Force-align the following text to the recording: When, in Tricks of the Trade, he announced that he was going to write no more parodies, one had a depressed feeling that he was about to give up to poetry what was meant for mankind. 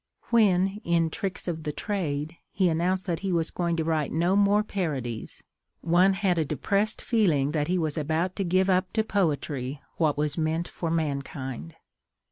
When, 0.31 0.81
in 0.83 1.11
Tricks 1.11 1.47
of 1.47 1.61
the 1.61 1.71
Trade, 1.71 2.35
he 2.49 2.69
announced 2.69 3.05
that 3.05 3.19
he 3.19 3.31
was 3.31 3.51
going 3.51 3.75
to 3.75 3.83
write 3.83 4.11
no 4.11 4.35
more 4.35 4.63
parodies, 4.63 5.43
one 5.81 6.13
had 6.13 6.39
a 6.39 6.43
depressed 6.43 7.03
feeling 7.03 7.51
that 7.51 7.67
he 7.67 7.77
was 7.77 7.99
about 7.99 8.35
to 8.37 8.43
give 8.43 8.67
up 8.67 8.91
to 8.93 9.03
poetry 9.03 9.79
what 9.97 10.17
was 10.17 10.39
meant 10.39 10.67
for 10.67 10.89
mankind. 10.89 11.75